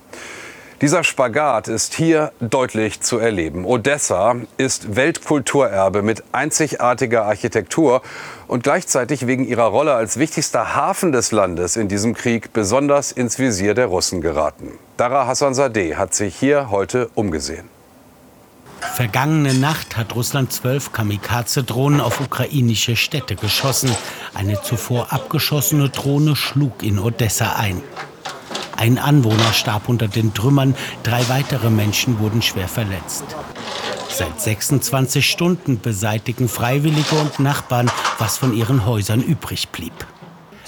Dieser 0.79 1.03
Spagat 1.03 1.67
ist 1.67 1.93
hier 1.93 2.31
deutlich 2.39 3.01
zu 3.01 3.19
erleben. 3.19 3.65
Odessa 3.65 4.37
ist 4.55 4.95
Weltkulturerbe 4.95 6.03
mit 6.03 6.23
einzigartiger 6.31 7.25
Architektur 7.25 8.01
und 8.47 8.63
gleichzeitig 8.63 9.27
wegen 9.27 9.45
ihrer 9.45 9.65
Rolle 9.65 9.93
als 9.93 10.17
wichtigster 10.17 10.73
Hafen 10.75 11.11
des 11.11 11.33
Landes 11.33 11.75
in 11.75 11.89
diesem 11.89 12.13
Krieg 12.13 12.53
besonders 12.53 13.11
ins 13.11 13.39
Visier 13.39 13.73
der 13.73 13.87
Russen 13.87 14.21
geraten. 14.21 14.79
Dara 14.95 15.27
Hassan-Sadeh 15.27 15.95
hat 15.95 16.13
sich 16.13 16.33
hier 16.33 16.71
heute 16.71 17.09
umgesehen. 17.13 17.67
Vergangene 18.91 19.53
Nacht 19.55 19.97
hat 19.97 20.15
Russland 20.15 20.53
zwölf 20.53 20.91
Kamikaze-Drohnen 20.91 21.99
auf 21.99 22.19
ukrainische 22.19 22.95
Städte 22.95 23.35
geschossen. 23.35 23.89
Eine 24.33 24.61
zuvor 24.61 25.11
abgeschossene 25.11 25.89
Drohne 25.89 26.35
schlug 26.35 26.83
in 26.83 26.99
Odessa 26.99 27.53
ein. 27.53 27.81
Ein 28.77 28.99
Anwohner 28.99 29.53
starb 29.53 29.89
unter 29.89 30.07
den 30.07 30.33
Trümmern, 30.33 30.75
drei 31.03 31.27
weitere 31.29 31.69
Menschen 31.69 32.19
wurden 32.19 32.41
schwer 32.41 32.67
verletzt. 32.67 33.23
Seit 34.09 34.39
26 34.39 35.27
Stunden 35.27 35.79
beseitigen 35.79 36.47
Freiwillige 36.47 37.15
und 37.15 37.39
Nachbarn, 37.39 37.89
was 38.19 38.37
von 38.37 38.55
ihren 38.55 38.85
Häusern 38.85 39.21
übrig 39.23 39.69
blieb. 39.69 40.05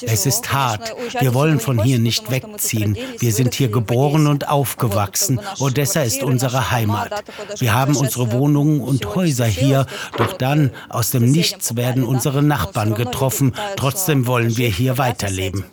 Es 0.01 0.25
ist 0.25 0.51
hart. 0.53 0.93
Wir 1.19 1.33
wollen 1.33 1.59
von 1.59 1.81
hier 1.81 1.99
nicht 1.99 2.29
wegziehen. 2.29 2.97
Wir 3.19 3.33
sind 3.33 3.53
hier 3.53 3.69
geboren 3.69 4.27
und 4.27 4.47
aufgewachsen. 4.47 5.39
Odessa 5.59 6.01
ist 6.01 6.23
unsere 6.23 6.71
Heimat. 6.71 7.23
Wir 7.59 7.73
haben 7.73 7.95
unsere 7.95 8.31
Wohnungen 8.31 8.81
und 8.81 9.15
Häuser 9.15 9.45
hier. 9.45 9.85
Doch 10.17 10.33
dann, 10.33 10.71
aus 10.89 11.11
dem 11.11 11.31
Nichts, 11.31 11.75
werden 11.75 12.03
unsere 12.03 12.43
Nachbarn 12.43 12.93
getroffen. 12.93 13.53
Trotzdem 13.77 14.27
wollen 14.27 14.57
wir 14.57 14.69
hier 14.69 14.97
weiterleben. 14.97 15.65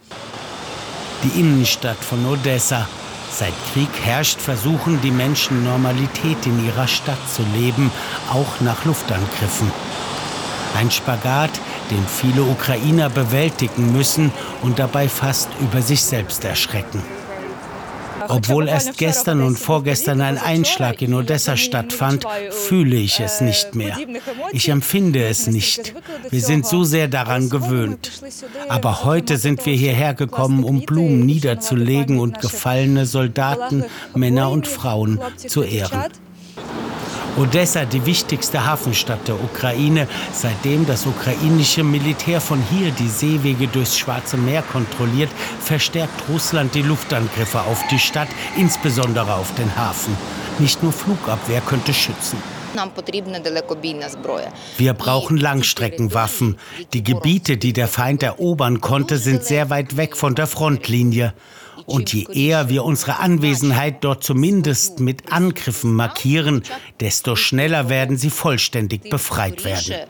Die 1.24 1.40
Innenstadt 1.40 1.98
von 1.98 2.24
Odessa. 2.26 2.88
Seit 3.30 3.54
Krieg 3.72 3.88
herrscht, 4.02 4.40
versuchen 4.40 5.00
die 5.00 5.10
Menschen 5.10 5.64
Normalität 5.64 6.44
in 6.44 6.66
ihrer 6.66 6.86
Stadt 6.86 7.30
zu 7.34 7.42
leben, 7.54 7.90
auch 8.30 8.60
nach 8.60 8.84
Luftangriffen. 8.84 9.72
Ein 10.76 10.90
Spagat, 10.90 11.50
den 11.92 12.06
viele 12.06 12.42
Ukrainer 12.42 13.10
bewältigen 13.10 13.92
müssen 13.92 14.32
und 14.62 14.78
dabei 14.78 15.08
fast 15.08 15.48
über 15.60 15.82
sich 15.82 16.02
selbst 16.02 16.44
erschrecken. 16.44 17.02
Obwohl 18.28 18.68
erst 18.68 18.98
gestern 18.98 19.42
und 19.42 19.58
vorgestern 19.58 20.20
ein 20.20 20.38
Einschlag 20.38 21.02
in 21.02 21.12
Odessa 21.12 21.56
stattfand, 21.56 22.24
fühle 22.50 22.96
ich 22.96 23.20
es 23.20 23.40
nicht 23.40 23.74
mehr. 23.74 23.96
Ich 24.52 24.68
empfinde 24.68 25.24
es 25.24 25.48
nicht. 25.48 25.94
Wir 26.30 26.40
sind 26.40 26.64
so 26.64 26.84
sehr 26.84 27.08
daran 27.08 27.50
gewöhnt. 27.50 28.22
Aber 28.68 29.04
heute 29.04 29.36
sind 29.38 29.66
wir 29.66 29.74
hierher 29.74 30.14
gekommen, 30.14 30.64
um 30.64 30.82
Blumen 30.86 31.26
niederzulegen 31.26 32.20
und 32.20 32.40
gefallene 32.40 33.06
Soldaten, 33.06 33.84
Männer 34.14 34.50
und 34.50 34.66
Frauen 34.66 35.20
zu 35.36 35.62
ehren. 35.62 36.04
Odessa, 37.36 37.86
die 37.86 38.04
wichtigste 38.04 38.66
Hafenstadt 38.66 39.26
der 39.26 39.42
Ukraine, 39.42 40.06
seitdem 40.32 40.84
das 40.86 41.06
ukrainische 41.06 41.82
Militär 41.82 42.40
von 42.40 42.62
hier 42.70 42.90
die 42.90 43.08
Seewege 43.08 43.68
durchs 43.68 43.98
Schwarze 43.98 44.36
Meer 44.36 44.62
kontrolliert, 44.62 45.30
verstärkt 45.60 46.28
Russland 46.28 46.74
die 46.74 46.82
Luftangriffe 46.82 47.60
auf 47.60 47.82
die 47.90 47.98
Stadt, 47.98 48.28
insbesondere 48.56 49.34
auf 49.34 49.54
den 49.54 49.74
Hafen. 49.76 50.16
Nicht 50.58 50.82
nur 50.82 50.92
Flugabwehr 50.92 51.62
könnte 51.62 51.94
schützen. 51.94 52.36
Wir 54.78 54.94
brauchen 54.94 55.36
Langstreckenwaffen. 55.36 56.58
Die 56.92 57.02
Gebiete, 57.02 57.56
die 57.56 57.72
der 57.72 57.88
Feind 57.88 58.22
erobern 58.22 58.80
konnte, 58.80 59.18
sind 59.18 59.44
sehr 59.44 59.70
weit 59.70 59.96
weg 59.96 60.16
von 60.16 60.34
der 60.34 60.46
Frontlinie. 60.46 61.34
Und 61.86 62.12
je 62.12 62.26
eher 62.32 62.68
wir 62.68 62.84
unsere 62.84 63.18
Anwesenheit 63.18 64.04
dort 64.04 64.22
zumindest 64.22 65.00
mit 65.00 65.32
Angriffen 65.32 65.94
markieren, 65.94 66.62
desto 67.00 67.34
schneller 67.34 67.88
werden 67.88 68.16
sie 68.16 68.30
vollständig 68.30 69.10
befreit 69.10 69.64
werden. 69.64 70.08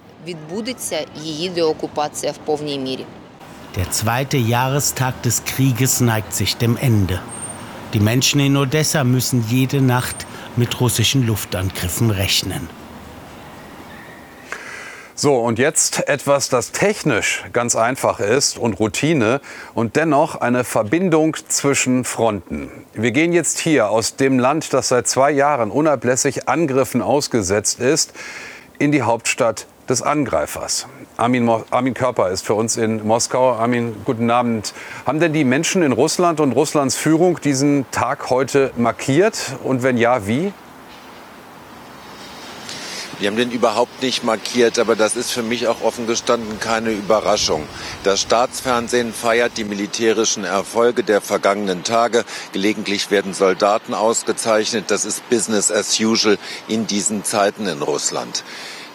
Der 3.77 3.91
zweite 3.91 4.37
Jahrestag 4.37 5.23
des 5.23 5.45
Krieges 5.45 6.01
neigt 6.01 6.35
sich 6.35 6.57
dem 6.57 6.77
Ende. 6.77 7.21
Die 7.95 8.01
Menschen 8.01 8.41
in 8.41 8.57
Odessa 8.57 9.03
müssen 9.05 9.45
jede 9.49 9.81
Nacht 9.81 10.27
mit 10.57 10.81
russischen 10.81 11.27
Luftangriffen 11.27 12.11
rechnen. 12.11 12.69
So, 15.15 15.37
und 15.37 15.59
jetzt 15.59 16.09
etwas, 16.09 16.49
das 16.49 16.73
technisch 16.73 17.45
ganz 17.53 17.77
einfach 17.77 18.19
ist 18.19 18.59
und 18.59 18.81
Routine 18.81 19.41
und 19.75 19.95
dennoch 19.95 20.37
eine 20.37 20.65
Verbindung 20.65 21.37
zwischen 21.49 22.05
Fronten. 22.05 22.71
Wir 22.95 23.13
gehen 23.13 23.33
jetzt 23.33 23.59
hier 23.59 23.91
aus 23.91 24.17
dem 24.17 24.39
Land, 24.39 24.73
das 24.73 24.89
seit 24.89 25.07
zwei 25.07 25.31
Jahren 25.31 25.71
unablässig 25.71 26.49
Angriffen 26.49 27.03
ausgesetzt 27.03 27.79
ist, 27.79 28.15
in 28.79 28.91
die 28.91 29.03
Hauptstadt 29.03 29.67
des 29.89 30.03
Angreifers. 30.03 30.87
Armin, 31.17 31.49
Armin 31.71 31.95
Körper 31.95 32.31
ist 32.31 32.47
für 32.47 32.55
uns 32.55 32.77
in 32.77 33.07
Moskau. 33.07 33.53
Armin, 33.53 33.97
guten 34.05 34.31
Abend. 34.31 34.73
Haben 35.07 35.21
denn 35.21 35.33
die 35.33 35.45
Menschen 35.45 35.83
in 35.83 35.93
Russland 35.93 36.41
und 36.41 36.53
Russlands 36.53 36.97
Führung 36.97 37.41
diesen 37.41 37.87
Tag 37.91 38.31
heute 38.31 38.73
markiert? 38.77 39.57
Und 39.65 39.83
wenn 39.83 39.99
ja, 39.99 40.27
wie? 40.27 40.53
Wir 43.23 43.29
haben 43.29 43.37
den 43.37 43.53
überhaupt 43.53 44.03
nicht 44.03 44.25
markiert, 44.25 44.81
aber 44.81 44.97
das 44.97 45.15
ist 45.15 45.31
für 45.31 45.45
mich 45.45 45.69
auch 45.69 45.81
offen 45.83 46.09
gestanden 46.09 46.59
keine 46.59 46.91
Überraschung. 46.91 47.63
Das 48.03 48.21
Staatsfernsehen 48.21 49.13
feiert 49.13 49.57
die 49.59 49.63
militärischen 49.63 50.43
Erfolge 50.43 51.05
der 51.05 51.21
vergangenen 51.21 51.85
Tage. 51.85 52.25
Gelegentlich 52.53 53.13
werden 53.13 53.33
Soldaten 53.33 53.95
ausgezeichnet. 53.95 54.87
Das 54.89 55.05
ist 55.05 55.29
Business 55.31 55.71
as 55.71 56.01
usual 56.01 56.37
in 56.67 56.89
diesen 56.89 57.23
Zeiten 57.23 57.69
in 57.69 57.81
Russland. 57.81 58.43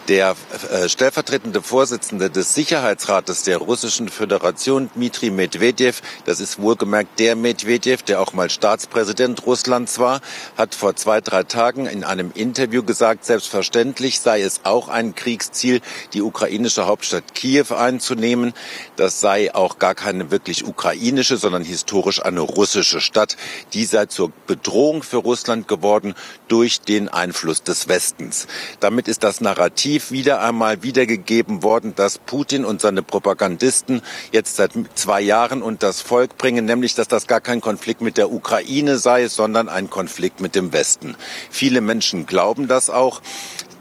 Der 0.07 0.37
äh, 0.71 0.87
stellvertretende 0.87 1.61
Vorsitzende 1.61 2.29
des 2.29 2.55
Sicherheitsrates 2.55 3.43
der 3.43 3.57
Russischen 3.57 4.07
Föderation, 4.07 4.89
Dmitri 4.95 5.31
Medvedev, 5.31 6.01
das 6.23 6.39
ist 6.39 6.61
wohlgemerkt 6.61 7.19
der 7.19 7.35
Medvedev, 7.35 8.03
der 8.03 8.21
auch 8.21 8.31
mal 8.31 8.49
Staatspräsident 8.49 9.45
Russlands 9.45 9.99
war, 9.99 10.21
hat 10.57 10.75
vor 10.75 10.95
zwei, 10.95 11.19
drei 11.19 11.43
Tagen 11.43 11.87
in 11.87 12.05
einem 12.05 12.31
Interview 12.33 12.83
gesagt, 12.83 13.25
selbstverständlich 13.25 14.21
sei 14.21 14.43
es 14.43 14.61
auch 14.63 14.87
ein 14.87 15.13
Kriegsziel, 15.13 15.81
die 16.13 16.21
ukrainische 16.21 16.85
Hauptstadt 16.87 17.35
Kiew 17.35 17.75
einzunehmen. 17.75 18.53
Das 18.95 19.19
sei 19.19 19.53
auch 19.53 19.77
gar 19.77 19.93
keine 19.93 20.31
wirklich 20.31 20.65
ukrainische, 20.65 21.35
sondern 21.35 21.65
historisch 21.65 22.23
eine 22.23 22.39
russische 22.39 23.01
Stadt. 23.01 23.35
Die 23.73 23.83
sei 23.83 24.05
zur 24.05 24.31
Bedrohung 24.47 25.03
für 25.03 25.17
Russland 25.17 25.67
geworden 25.67 26.15
durch 26.47 26.79
den 26.79 27.09
Einfluss 27.09 27.61
des 27.61 27.89
Westens. 27.89 28.47
Damit 28.79 29.09
ist 29.09 29.23
das 29.23 29.41
Narrativ 29.41 29.96
massiv 29.97 30.11
wieder 30.11 30.41
einmal 30.41 30.83
wiedergegeben 30.83 31.63
worden, 31.63 31.93
dass 31.95 32.19
Putin 32.19 32.65
und 32.65 32.81
seine 32.81 33.01
Propagandisten 33.01 34.01
jetzt 34.31 34.55
seit 34.55 34.71
zwei 34.93 35.21
Jahren 35.21 35.63
und 35.63 35.81
das 35.81 36.01
Volk 36.01 36.37
bringen, 36.37 36.65
nämlich 36.65 36.93
dass 36.93 37.07
das 37.07 37.25
gar 37.25 37.41
kein 37.41 37.61
Konflikt 37.61 38.01
mit 38.01 38.17
der 38.17 38.31
Ukraine 38.31 38.99
sei, 38.99 39.27
sondern 39.27 39.69
ein 39.69 39.89
Konflikt 39.89 40.39
mit 40.39 40.53
dem 40.53 40.71
Westen. 40.71 41.15
Viele 41.49 41.81
Menschen 41.81 42.27
glauben 42.27 42.67
das 42.67 42.91
auch. 42.91 43.21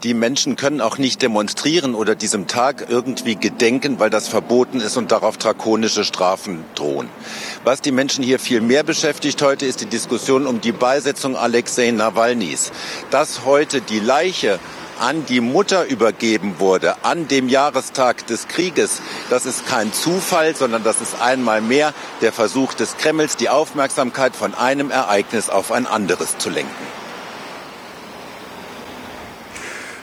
Die 0.03 0.13
Menschen 0.13 0.55
können 0.55 0.81
auch 0.81 0.97
nicht 0.97 1.21
demonstrieren 1.21 1.93
oder 1.95 2.15
diesem 2.15 2.47
Tag 2.47 2.85
irgendwie 2.89 3.35
gedenken, 3.35 3.99
weil 3.99 4.09
das 4.09 4.27
verboten 4.27 4.79
ist 4.79 4.97
und 4.97 5.11
darauf 5.11 5.37
drakonische 5.37 6.03
Strafen 6.03 6.63
drohen. 6.75 7.09
Was 7.63 7.81
die 7.81 7.91
Menschen 7.91 8.23
hier 8.23 8.39
viel 8.39 8.61
mehr 8.61 8.83
beschäftigt 8.83 9.41
heute, 9.41 9.65
ist 9.65 9.81
die 9.81 9.87
Diskussion 9.87 10.47
um 10.47 10.61
die 10.61 10.71
Beisetzung 10.71 11.35
Alexei 11.35 11.91
Nawalnys. 11.91 12.71
Dass 13.11 13.45
heute 13.45 13.81
die 13.81 13.99
Leiche 13.99 14.59
an 14.99 15.25
die 15.25 15.41
Mutter 15.41 15.85
übergeben 15.85 16.55
wurde, 16.59 16.95
an 17.03 17.27
dem 17.27 17.49
Jahrestag 17.49 18.27
des 18.27 18.47
Krieges, 18.47 19.01
das 19.29 19.45
ist 19.45 19.67
kein 19.67 19.93
Zufall, 19.93 20.55
sondern 20.55 20.83
das 20.83 21.01
ist 21.01 21.21
einmal 21.21 21.61
mehr 21.61 21.93
der 22.21 22.31
Versuch 22.31 22.73
des 22.73 22.97
Kremls, 22.97 23.37
die 23.37 23.49
Aufmerksamkeit 23.49 24.35
von 24.35 24.53
einem 24.53 24.91
Ereignis 24.91 25.49
auf 25.49 25.71
ein 25.71 25.87
anderes 25.87 26.37
zu 26.37 26.49
lenken. 26.49 26.71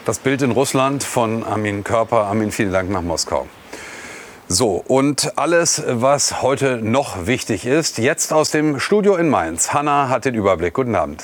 Das 0.05 0.19
Bild 0.19 0.43
in 0.43 0.51
Russland 0.51 1.03
von 1.03 1.43
Armin 1.43 1.83
Körper. 1.83 2.25
Armin, 2.25 2.51
vielen 2.51 2.71
Dank 2.71 2.91
nach 2.91 3.01
Moskau. 3.01 3.47
So, 4.47 4.75
und 4.87 5.39
alles, 5.39 5.81
was 5.87 6.43
heute 6.43 6.77
noch 6.77 7.25
wichtig 7.25 7.65
ist, 7.65 7.97
jetzt 7.97 8.31
aus 8.31 8.51
dem 8.51 8.79
Studio 8.79 9.15
in 9.15 9.27
Mainz. 9.29 9.73
Hanna 9.73 10.09
hat 10.09 10.25
den 10.25 10.35
Überblick. 10.35 10.75
Guten 10.75 10.93
Abend. 10.93 11.23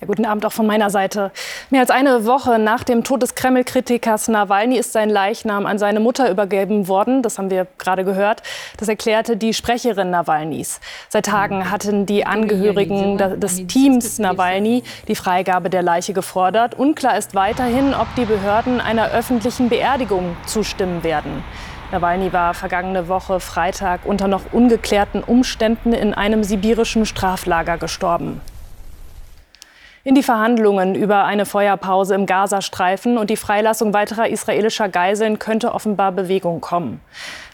Ja, 0.00 0.06
guten 0.06 0.24
Abend 0.24 0.46
auch 0.46 0.52
von 0.52 0.68
meiner 0.68 0.90
Seite. 0.90 1.32
Mehr 1.72 1.82
als 1.82 1.90
eine 1.90 2.26
Woche 2.26 2.58
nach 2.58 2.82
dem 2.82 3.04
Tod 3.04 3.22
des 3.22 3.36
Kreml-Kritikers 3.36 4.26
Nawalny 4.26 4.76
ist 4.76 4.92
sein 4.92 5.08
Leichnam 5.08 5.66
an 5.66 5.78
seine 5.78 6.00
Mutter 6.00 6.28
übergeben 6.28 6.88
worden. 6.88 7.22
Das 7.22 7.38
haben 7.38 7.48
wir 7.48 7.68
gerade 7.78 8.04
gehört. 8.04 8.42
Das 8.76 8.88
erklärte 8.88 9.36
die 9.36 9.54
Sprecherin 9.54 10.10
Nawalnys. 10.10 10.80
Seit 11.10 11.26
Tagen 11.26 11.70
hatten 11.70 12.06
die 12.06 12.26
Angehörigen 12.26 13.18
des 13.18 13.64
Teams 13.68 14.18
Nawalny 14.18 14.82
die 15.06 15.14
Freigabe 15.14 15.70
der 15.70 15.82
Leiche 15.82 16.12
gefordert. 16.12 16.76
Unklar 16.76 17.16
ist 17.16 17.36
weiterhin, 17.36 17.94
ob 17.94 18.08
die 18.16 18.24
Behörden 18.24 18.80
einer 18.80 19.12
öffentlichen 19.12 19.68
Beerdigung 19.68 20.36
zustimmen 20.46 21.04
werden. 21.04 21.44
Nawalny 21.92 22.32
war 22.32 22.52
vergangene 22.52 23.06
Woche 23.06 23.38
Freitag 23.38 24.00
unter 24.06 24.26
noch 24.26 24.42
ungeklärten 24.50 25.22
Umständen 25.22 25.92
in 25.92 26.14
einem 26.14 26.42
sibirischen 26.42 27.06
Straflager 27.06 27.78
gestorben. 27.78 28.40
In 30.02 30.14
die 30.14 30.22
Verhandlungen 30.22 30.94
über 30.94 31.24
eine 31.24 31.44
Feuerpause 31.44 32.14
im 32.14 32.24
Gazastreifen 32.24 33.18
und 33.18 33.28
die 33.28 33.36
Freilassung 33.36 33.92
weiterer 33.92 34.30
israelischer 34.30 34.88
Geiseln 34.88 35.38
könnte 35.38 35.74
offenbar 35.74 36.10
Bewegung 36.10 36.62
kommen. 36.62 37.02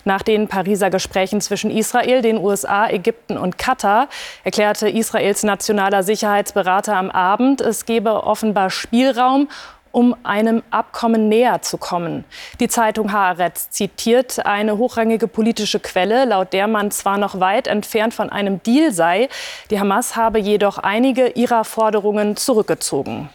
Nach 0.05 0.23
den 0.23 0.47
Pariser 0.47 0.89
Gesprächen 0.89 1.41
zwischen 1.41 1.73
Israel, 1.73 2.23
den 2.23 2.39
USA, 2.39 2.89
Ägypten 2.89 3.37
und 3.37 3.59
Katar 3.59 4.07
erklärte 4.45 4.89
Israels 4.89 5.43
nationaler 5.43 6.05
Sicherheitsberater 6.05 6.95
am 6.95 7.11
Abend, 7.11 7.61
es 7.61 7.85
gebe 7.85 8.23
offenbar 8.23 8.71
Spielraum, 8.71 9.49
um 9.97 10.15
einem 10.25 10.63
Abkommen 10.71 11.31
näher 11.31 11.63
zu 11.63 11.79
kommen. 11.79 12.27
Die 12.61 12.69
Zeitung 12.69 13.13
Haaretz 13.13 13.71
zitiert 13.71 14.45
eine 14.45 14.77
hochrangige 14.77 15.27
politische 15.27 15.81
Quelle, 15.81 16.27
laut 16.27 16.53
der 16.53 16.67
man 16.67 16.91
zwar 16.91 17.17
noch 17.17 17.41
weit 17.41 17.67
entfernt 17.67 18.13
von 18.13 18.29
einem 18.29 18.63
Deal 18.63 18.93
sei, 18.93 19.31
die 19.71 19.81
Hamas 19.81 20.15
habe 20.15 20.39
jedoch 20.39 20.77
einige 20.77 21.29
ihrer 21.29 21.65
Forderungen 21.65 22.37
zurückgezogen. 22.37 23.31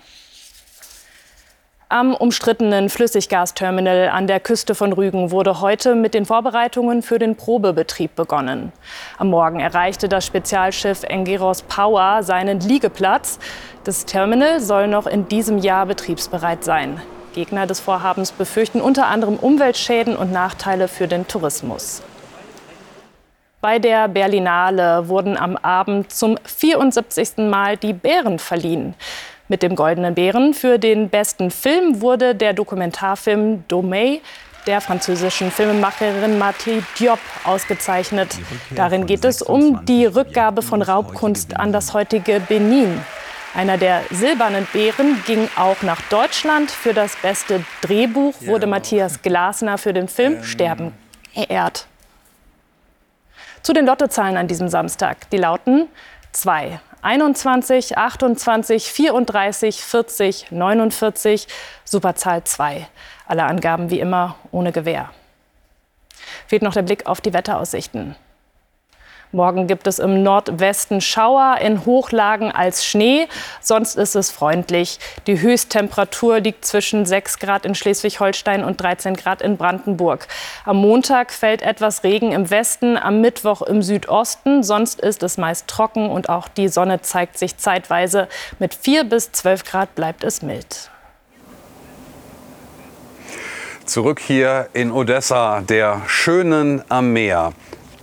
Am 1.91 2.15
umstrittenen 2.15 2.88
Flüssiggasterminal 2.88 4.07
an 4.07 4.25
der 4.25 4.39
Küste 4.39 4.75
von 4.75 4.93
Rügen 4.93 5.29
wurde 5.29 5.60
heute 5.60 5.93
mit 5.93 6.13
den 6.13 6.25
Vorbereitungen 6.25 7.01
für 7.01 7.19
den 7.19 7.36
Probebetrieb 7.36 8.15
begonnen. 8.15 8.71
Am 9.17 9.27
Morgen 9.27 9.60
erreichte 9.60 10.07
das 10.07 10.25
Spezialschiff 10.25 11.03
Engeros 11.03 11.63
Power 11.63 12.24
seinen 12.24 12.62
Liegeplatz. 12.62 13.39
Das 13.83 14.05
Terminal 14.05 14.62
soll 14.62 14.88
noch 14.88 15.05
in 15.05 15.27
diesem 15.27 15.57
Jahr 15.57 15.86
betriebsbereit 15.86 16.63
sein. 16.63 17.01
Gegner 17.33 17.67
des 17.67 17.81
Vorhabens 17.81 18.31
befürchten 18.31 18.79
unter 18.79 19.07
anderem 19.07 19.36
Umweltschäden 19.36 20.15
und 20.15 20.31
Nachteile 20.31 20.88
für 20.88 21.10
den 21.10 21.27
Tourismus. 21.27 22.01
Bei 23.60 23.79
der 23.79 24.07
Berlinale 24.07 25.10
wurden 25.10 25.36
am 25.36 25.57
Abend 25.57 26.13
zum 26.13 26.38
74. 26.45 27.50
Mal 27.50 27.75
die 27.75 27.91
Bären 27.91 28.39
verliehen. 28.39 28.95
Mit 29.51 29.63
dem 29.63 29.75
Goldenen 29.75 30.15
Bären 30.15 30.53
für 30.53 30.79
den 30.79 31.10
besten 31.10 31.51
Film 31.51 32.00
wurde 32.00 32.36
der 32.36 32.53
Dokumentarfilm 32.53 33.65
Domey 33.67 34.22
der 34.65 34.79
französischen 34.79 35.51
Filmemacherin 35.51 36.39
Marthe 36.39 36.81
Diop 36.98 37.20
ausgezeichnet. 37.43 38.29
Darin 38.74 39.08
geht 39.08 39.25
es 39.25 39.41
um 39.41 39.84
die 39.84 40.05
Rückgabe 40.05 40.62
von 40.62 40.81
Raubkunst 40.81 41.58
an 41.58 41.74
das 41.74 41.93
heutige 41.93 42.39
Benin. 42.39 43.01
Einer 43.53 43.77
der 43.77 44.03
silbernen 44.10 44.65
Bären 44.72 45.22
ging 45.27 45.50
auch 45.58 45.81
nach 45.81 46.00
Deutschland. 46.03 46.72
Für 46.72 46.93
das 46.93 47.17
beste 47.17 47.65
Drehbuch 47.81 48.36
wurde 48.46 48.67
Matthias 48.67 49.22
Glasner 49.22 49.77
für 49.77 49.91
den 49.91 50.08
Film 50.08 50.46
Sterben 50.46 50.93
geehrt. 51.36 51.88
Zu 53.63 53.74
den 53.74 53.86
Lottozahlen 53.86 54.38
an 54.38 54.48
diesem 54.48 54.70
Samstag. 54.70 55.29
Die 55.31 55.38
lauten 55.38 55.89
2, 56.32 56.80
21, 57.02 57.98
28, 57.98 58.92
34, 58.92 59.84
40, 59.84 60.52
49, 60.52 61.48
Superzahl 61.84 62.44
2. 62.44 62.88
Alle 63.26 63.44
Angaben 63.44 63.90
wie 63.90 64.00
immer 64.00 64.36
ohne 64.52 64.72
Gewähr. 64.72 65.10
Fehlt 66.48 66.62
noch 66.62 66.74
der 66.74 66.84
Blick 66.84 67.08
auf 67.08 67.22
die 67.22 67.34
Wetteraussichten. 67.34 68.16
Morgen 69.34 69.66
gibt 69.66 69.88
es 69.88 70.00
im 70.00 70.24
Nordwesten 70.24 71.00
Schauer, 71.00 71.58
in 71.62 71.86
Hochlagen 71.86 72.52
als 72.52 72.86
Schnee. 72.86 73.28
Sonst 73.62 73.96
ist 73.96 74.16
es 74.16 74.30
freundlich. 74.30 75.00
Die 75.26 75.40
Höchsttemperatur 75.40 76.42
liegt 76.42 76.66
zwischen 76.66 77.06
6 77.06 77.40
Grad 77.40 77.66
in 77.66 77.74
Schleswig-Holstein 77.74 78.66
und 78.66 78.82
13 78.82 79.16
Grad 79.16 79.42
in 79.42 79.56
Brandenburg. 79.56 80.28
Am 80.66 80.76
Montag 80.78 81.32
fällt 81.32 81.62
etwas 81.62 82.04
Regen 82.04 82.34
im 82.34 82.50
Westen, 82.50 82.98
am 82.98 83.22
Mittwoch 83.22 83.62
im 83.62 83.82
Südosten. 83.82 84.64
Sonst 84.64 85.00
ist 85.00 85.24
es 85.24 85.38
meist 85.38 85.68
trocken 85.68 86.10
und 86.10 86.28
auch 86.28 86.50
die 86.50 86.68
Sonne 86.68 87.02
zeigt 87.02 87.38
sich 87.38 87.56
zeitweise. 87.56 88.28
Mit 88.60 88.76
4 88.76 89.06
bis 89.06 89.32
12 89.32 89.64
Grad 89.64 89.96
bleibt 89.96 90.26
es 90.26 90.42
mild. 90.42 90.92
Zurück 93.86 94.20
hier 94.20 94.68
in 94.74 94.92
Odessa, 94.92 95.62
der 95.62 96.02
schönen 96.08 96.84
am 96.90 97.14
Meer. 97.14 97.54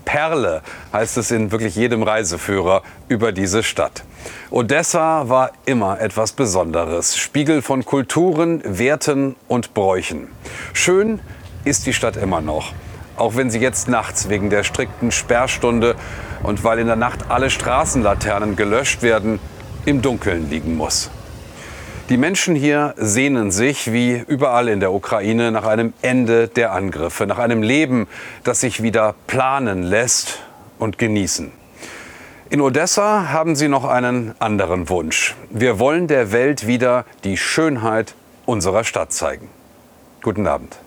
Perle 0.08 0.62
heißt 0.90 1.18
es 1.18 1.30
in 1.30 1.52
wirklich 1.52 1.76
jedem 1.76 2.02
Reiseführer 2.02 2.82
über 3.08 3.30
diese 3.30 3.62
Stadt. 3.62 4.04
Odessa 4.50 5.28
war 5.28 5.50
immer 5.66 6.00
etwas 6.00 6.32
Besonderes, 6.32 7.18
Spiegel 7.18 7.60
von 7.60 7.84
Kulturen, 7.84 8.62
Werten 8.64 9.36
und 9.48 9.74
Bräuchen. 9.74 10.28
Schön 10.72 11.20
ist 11.64 11.84
die 11.84 11.92
Stadt 11.92 12.16
immer 12.16 12.40
noch, 12.40 12.72
auch 13.18 13.36
wenn 13.36 13.50
sie 13.50 13.58
jetzt 13.58 13.86
nachts 13.88 14.30
wegen 14.30 14.48
der 14.48 14.64
strikten 14.64 15.10
Sperrstunde 15.10 15.94
und 16.42 16.64
weil 16.64 16.78
in 16.78 16.86
der 16.86 16.96
Nacht 16.96 17.26
alle 17.28 17.50
Straßenlaternen 17.50 18.56
gelöscht 18.56 19.02
werden, 19.02 19.38
im 19.84 20.00
Dunkeln 20.00 20.48
liegen 20.48 20.74
muss. 20.74 21.10
Die 22.08 22.16
Menschen 22.16 22.54
hier 22.54 22.94
sehnen 22.96 23.50
sich, 23.50 23.92
wie 23.92 24.24
überall 24.26 24.68
in 24.68 24.80
der 24.80 24.94
Ukraine, 24.94 25.52
nach 25.52 25.66
einem 25.66 25.92
Ende 26.00 26.48
der 26.48 26.72
Angriffe, 26.72 27.26
nach 27.26 27.36
einem 27.36 27.62
Leben, 27.62 28.08
das 28.44 28.60
sich 28.60 28.82
wieder 28.82 29.14
planen 29.26 29.82
lässt 29.82 30.40
und 30.78 30.96
genießen. 30.96 31.52
In 32.48 32.62
Odessa 32.62 33.28
haben 33.28 33.56
sie 33.56 33.68
noch 33.68 33.84
einen 33.84 34.34
anderen 34.38 34.88
Wunsch. 34.88 35.36
Wir 35.50 35.78
wollen 35.78 36.06
der 36.06 36.32
Welt 36.32 36.66
wieder 36.66 37.04
die 37.24 37.36
Schönheit 37.36 38.14
unserer 38.46 38.84
Stadt 38.84 39.12
zeigen. 39.12 39.50
Guten 40.22 40.46
Abend. 40.46 40.78